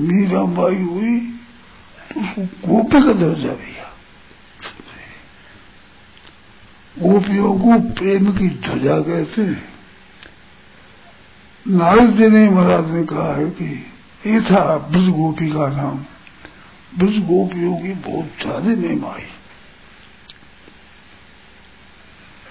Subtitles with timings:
[0.00, 1.18] मीरा माई हुई
[2.10, 3.84] तो उसको गोपी का दर्जा दिया।
[6.96, 9.62] गोपियों को प्रेम की ध्वजा कहते हैं।
[11.66, 13.64] नारद जी ने महाराज ने कहा है कि,
[14.26, 16.04] ये था ब्रज गोपी का नाम।
[16.98, 19.26] ब्रज गोपियों की बहुत ज़्यादा महिमा आई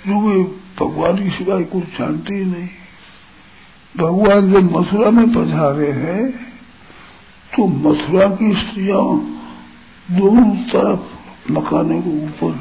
[0.04, 0.44] क्योंकि
[0.80, 2.68] भगवान की सिवाय कुछ जानते ही नहीं।
[3.96, 6.24] भगवान जब मथुरा में पधारे हैं
[7.56, 9.04] तो मथुरा की स्त्रियाँ
[10.12, 12.52] दोनों तरफ़ मकाने के ऊपर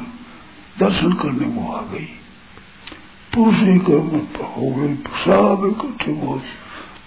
[0.79, 2.07] दर्शन करने को आ गई।
[3.33, 6.41] पुरुष ही कर्म हो गए सब इकट्ठे बहुत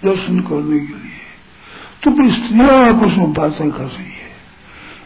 [0.05, 1.27] दर्शन करने के लिए।
[2.03, 4.29] तो स्त्रियाँ आपस में बातें कर रही है।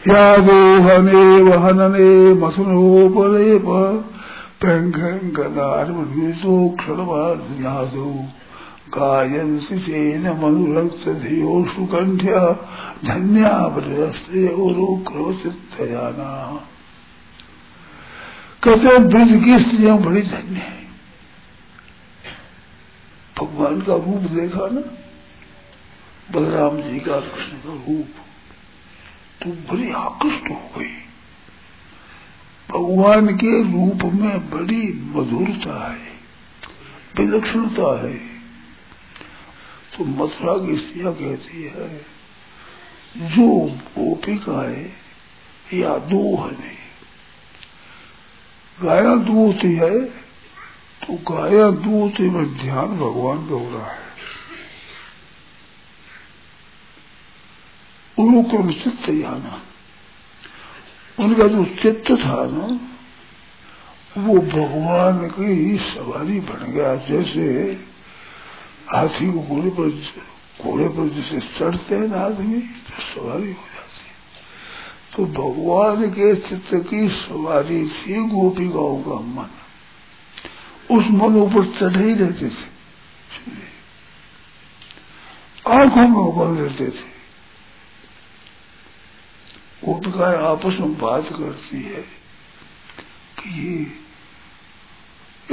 [0.07, 3.59] या यादो हने वहनने मसनो पदे
[4.61, 6.03] पैंगदारो
[6.79, 8.42] क्षणवादो गायन शिशेन मनुरक्त
[11.07, 12.51] धियो सुकंठ्या
[13.05, 14.47] धन्या ब्रजस्ते
[15.03, 16.67] क्रोचितयाना
[18.63, 20.83] कहते ब्रज की स्त्रियाँ बड़ी धन्य है।
[23.41, 24.81] भगवान का रूप देखा ना?
[26.31, 28.07] बलराम जी का कृष्ण का रूप
[29.43, 30.99] तो बड़ी आकृष्ट हो गई।
[32.69, 36.13] भगवान के रूप में बड़ी मधुरता है,
[37.17, 38.32] विलक्षणता है।
[39.93, 41.87] तो मथुरा की स्त्रियाँ कहती है,
[43.29, 43.47] जो
[43.89, 44.85] गोपिका है,
[45.73, 46.81] या दोहन है
[48.77, 49.99] गाया दूत है
[51.01, 54.01] तो गाया दूत में ध्यान भगवान का हो रहा है।
[58.17, 59.61] उनको चित्त जाना
[61.17, 62.67] उनका जो चित्त था ना,
[64.17, 67.45] वो भगवान की सवारी बन गया। जैसे
[68.93, 69.89] हाथी को घोड़े पर
[70.63, 74.13] घोड़े पर जैसे चढ़ते हैं ना आदमी तो सवारी हो जाती है।
[75.15, 79.49] तो भगवान के चित्त की सवारी थी गोपिकाओं का मन।
[80.91, 82.73] उस मन ऊपर चढ़े ही रहते थे।
[85.67, 87.13] आँखों में उबल रहते थे।
[89.85, 92.01] गोपिकाएँ आपस में बात करती है
[93.39, 94.03] कि ये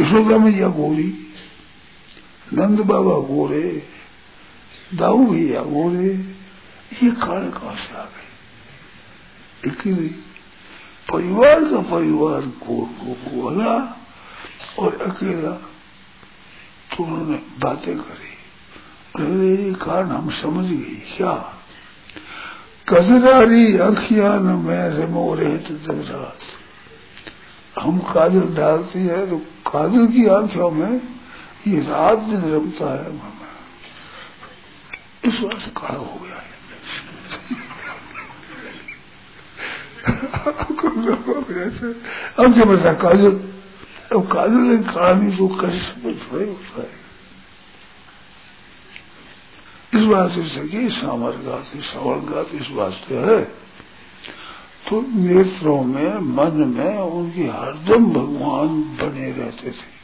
[0.03, 1.30] यशोदा मैया गोरी
[2.55, 3.83] नंद बाबा गोरे
[4.95, 6.09] दाऊ भैया गोरे
[7.03, 8.29] ये काले कहाँ से आ गए?
[9.67, 10.09] इकली
[11.13, 13.97] परिवार का परिवार गोर को बोला
[14.79, 15.51] और अकेला
[16.91, 18.31] तो उन्होंने बातें करी।
[19.17, 21.33] अरे ये कारण हम समझ गई क्या?
[22.89, 26.39] कजरारी अखियान में रमो रहते दिन रात।
[27.79, 29.39] हम काजल डालते हैं तो
[29.71, 31.20] काजल की आँखों में
[31.67, 33.47] ये रात दिन रमता है, मामा।
[35.25, 36.61] इस बात से हो गया है?
[42.39, 43.31] अब जब बता काजल,
[44.13, 47.01] अब काजल काला नहीं तो कैसे समझ थोड़े होता है।
[49.95, 53.41] इस बात से सके सामर गाते श्रवण गाते इस वास्ते है।
[54.91, 60.00] तो नेत्रों में, मन में उनकी हरदम भगवान बने रहते थे।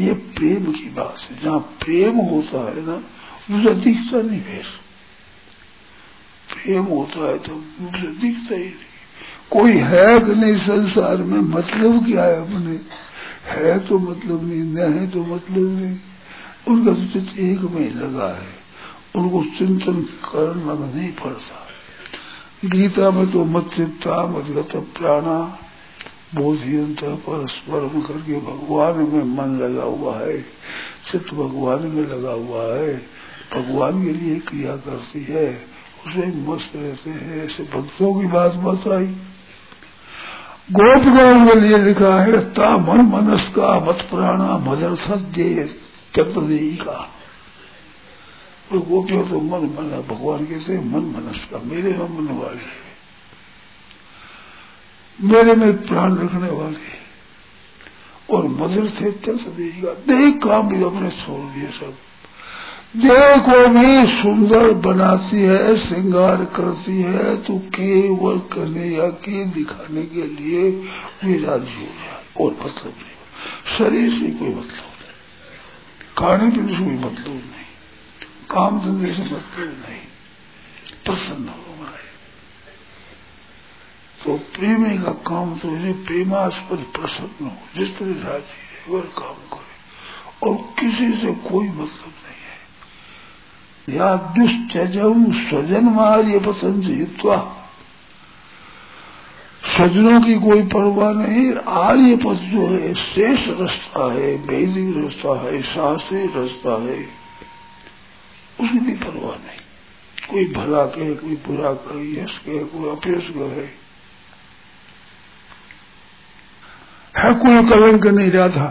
[0.00, 3.02] ये प्रेम की बात है। जहाँ प्रेम होता है ना,
[3.50, 4.62] मुझे दिखता नहीं फिर
[6.52, 8.86] प्रेम होता है तो मुझे दिखता ही नहीं।
[9.50, 11.40] कोई है कि नहीं संसार में?
[11.40, 12.80] मतलब क्या है अपने?
[13.50, 15.98] है तो मतलब नहीं, न है तो मतलब नहीं।
[16.68, 18.66] उनका तो चित्त एक में लगा है।
[19.16, 21.66] उनको चिंतन करना नहीं पड़ता।
[22.64, 25.58] गीता में तो मत चित्ता मतगत प्राणा
[26.36, 30.40] बोधियंत परस्पर करके भगवान में मन लगा हुआ है,
[31.10, 32.96] चित्त भगवान में लगा हुआ है,
[33.54, 35.48] भगवान के लिए क्रिया करती है
[36.06, 39.06] उसमें मस्त रहते हैं, ऐसे भक्तों की बात बताई।
[40.72, 45.10] गोपगांव के लिए लिखा है ता मन मनस का मत प्राणा मदर्थ
[46.16, 46.98] चक्रदेही का
[48.72, 52.85] वो गोपियों तो मन मन, भगवान कैसे मन मनस का मेरे में मन वाले
[55.20, 56.96] मेरे में प्राण रखने वाले।
[58.30, 61.94] और मदर थे चक्रदेही का देख काम भी अपने छोड़ दिए सब।
[63.38, 70.26] को भी सुंदर बनाती है, श्रृंगार करती है तो केवल करने या के दिखाने के
[70.26, 70.70] लिए
[71.24, 75.06] वे राज़ी हो। जाए और मतलब नहीं, शरीर से कोई मतलब नहीं।
[76.18, 77.66] खाने पीने से कोई मतलब नहीं।
[78.50, 80.00] काम धंधे से मतलब नहीं।
[81.04, 82.05] प्रसन्न हो है।
[84.24, 89.58] तो प्रेमी का काम तो है प्रेमास्पद प्रसन्न हो, जिस तरह राज़ी है वह काम
[89.58, 89.74] करे,
[90.42, 96.84] और किसी से कोई मतलब नहीं है। या दुष्टजम स्वजन मार्य पसंद
[99.76, 105.62] स्वजनों की कोई परवाह नहीं, आर्य पथ जो है, शेष रास्ता है वैदिक रास्ता है
[105.62, 106.98] शास्त्रीय रास्ता है,
[108.60, 109.62] उसकी भी परवाह नहीं।
[110.30, 113.85] कोई भला कहे, कोई बुरा कहे, यश कहे, कोई अपयश कहे
[117.16, 118.68] है कोई कलंक नहीं था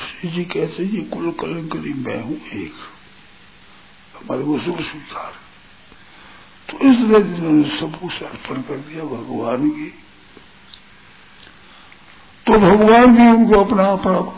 [0.00, 2.74] श्री जी कहते जी कुल कलंक नहीं, मैं हूँ एक।
[4.14, 5.32] हमारे वो सुख स्वीकार
[6.68, 9.88] तो इसलिए जिन्होंने सब कुछ अर्पण कर दिया भगवान की।
[12.46, 13.84] तो भगवान भी उनको अपना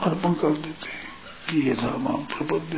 [0.06, 1.04] अर्पण कर देते हैं।
[1.58, 2.75] ये था माँ प्रबद्ध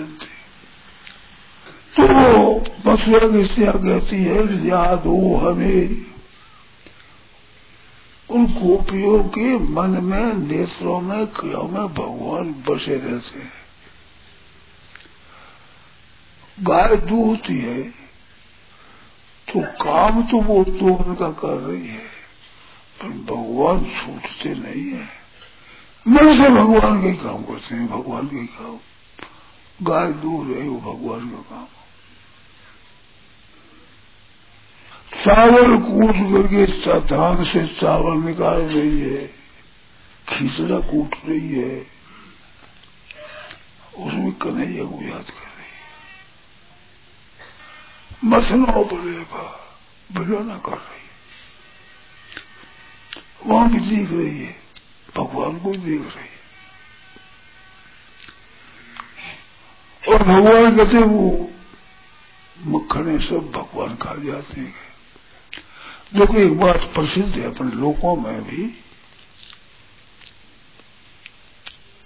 [1.97, 2.43] तो वो
[2.87, 5.81] मथुरा की स्त्रिया कहती है, याद हो हमें
[8.31, 13.53] उन गोपियों के मन में, नेत्रों में, क्रियाओं में भगवान बसे रहते हैं।
[16.59, 17.83] गाय दूहती है
[19.49, 22.07] तो काम तो वो दोहन का कर रही है,
[23.01, 25.09] पर भगवान छूटते नहीं है।
[26.07, 28.79] मन से भगवान के काम करते हैं, भगवान के काम।
[29.83, 31.67] गाय दूर है, वो भगवान का काम।
[35.13, 36.67] चावल कूट करके
[37.01, 39.27] धान से चावल निकाल रही है
[40.29, 41.87] खींचड़ा कूट रही है,
[43.97, 45.87] उसमें कन्हैया को याद कर रही है।
[48.25, 49.45] मसनो बलेगा
[50.13, 51.17] बिलोना कर रही है।
[53.47, 54.53] वहाँ भी देख रही है,
[55.17, 56.37] भगवान को देख रही है।
[60.03, 61.51] और भगवान कहते वो
[62.67, 64.88] मक्खने सब भगवान खा जाते हैं।
[66.15, 68.85] देखो, एक बात प्रसिद्ध है, अपने लोगों में भी,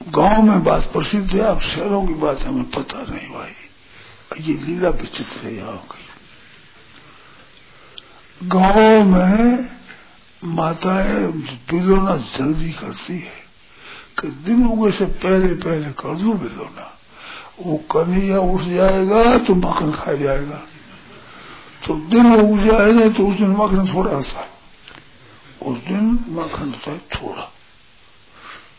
[0.09, 3.53] गाँव में बात प्रसिद्ध है, अब शहरों की बात हमें पता नहीं भाई।
[4.41, 6.09] ये लीला विचित्र है यहाँ की।
[8.49, 9.69] गाँव में
[10.45, 11.27] माताएँ
[11.71, 13.43] बिलोना जल्दी करती है,
[14.21, 16.99] कि दिन उगे से पहले पहले कर दू बिलोना।
[17.61, 20.63] वो कन्हैया उठ जाएगा तो मक्खन खा जाएगा।
[21.87, 24.49] तो दिन उग जाएगा तो उस दिन मक्खन थोड़ा सा
[25.62, 27.50] उस दिन मक्खन सा थोड़ा।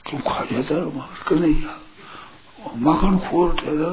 [0.07, 1.79] क्यों खा जाता है मक्खन कन्हैया
[2.79, 3.91] मक्खन खोर ठहरा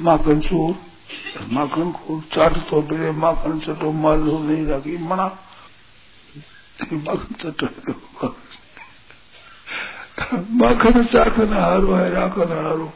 [0.00, 0.74] माखन चोर,
[1.52, 5.26] माखन खोर चाट तो बिरे माखन चटो माल हो नहीं रखी, मना।
[6.92, 7.66] माखन चटो
[10.52, 12.92] माखन चाखन हारो है राखन हारो।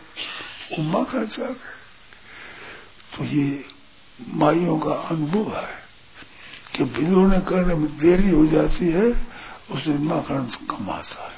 [0.71, 1.57] वो माखन चाख
[3.13, 3.47] तो ये
[4.29, 5.87] माइयों का अनुभव है
[6.77, 9.11] कि बिलोने करने में देरी हो जाती है,
[9.71, 11.37] उसे मखन कम आता है।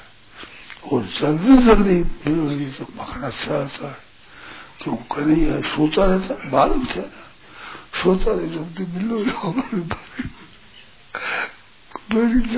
[0.93, 3.97] और जल्दी जल्दी बिलोने तो मखन अच्छा आता है।
[4.83, 4.95] क्यों?
[4.95, 7.25] कन्हैया सोता रहता है, मालूम थे ना।
[8.03, 9.19] सोता रहे जल्दी बिलो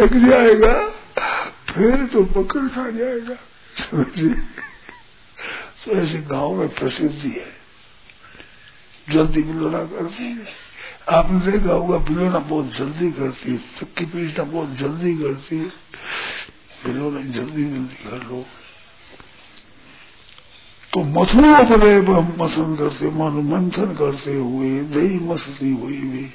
[0.02, 0.90] लग जाएगा,
[1.74, 3.36] फिर तो पकड़ खा जाएगा।
[3.80, 4.34] समझिए
[5.86, 7.61] तो ऐसे गाँव में प्रसिद्धि है।
[9.10, 10.48] जल्दी बिलोना करती है।
[11.10, 15.66] आपने देखा होगा बिलोना बहुत जल्दी करती है। चक्की पीटना बहुत जल्दी करती है।
[16.86, 18.46] बिलोना जल्दी जल्दी कर लो।
[20.94, 26.30] तो मथुरा पर मसन करते मानो मंथन करते हुए, दही मस्ती हुई भी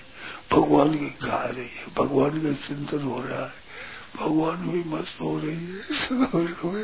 [0.52, 3.66] भगवान की गा रही है। भगवान का चिंतन हो रहा है।
[4.20, 5.86] भगवान भी मस्त हो रही है।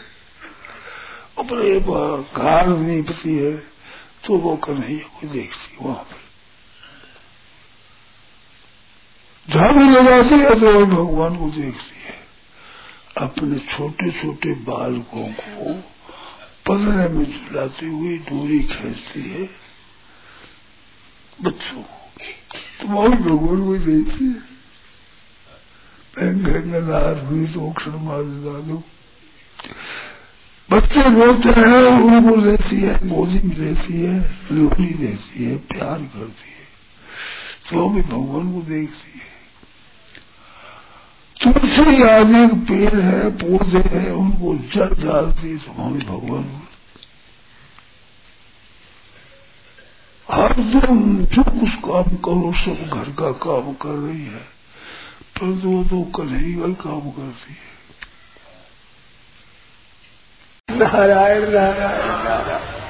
[1.39, 1.81] अपने
[2.43, 3.72] घाल नहीं पती है।
[4.25, 6.21] तो वो कन्हैया को देखती वहाँ पर।
[9.49, 12.17] झाड़ू लगाती है तो भगवान को देखती है।
[13.19, 15.73] अपने छोटे छोटे बालकों को
[16.67, 19.45] पलने में झुलाती हुई दूरी खींचती है।
[21.39, 21.99] बच्चों को
[22.81, 24.51] तो वो भगवान को देखती है।
[26.83, 28.23] नार हुई तो क्षण मार
[28.63, 28.83] दो
[30.73, 36.49] बच्चे रोते हैं, उनको लेती है गोदी में लेती है लोहरी देती है, प्यार करती
[36.49, 36.63] है।
[37.71, 39.33] तो भी भगवान को देखती है।
[41.43, 46.63] तुलसी आदि पेड़ है, पौधे है, उनको जल डालती है तो भी भगवान
[50.35, 54.41] दिन जो कुछ काम करो, सब घर का काम कर रही है।
[55.39, 57.82] पर दो दो कन्हैया काम करती है।
[60.70, 62.81] नारायण नारायण नारायण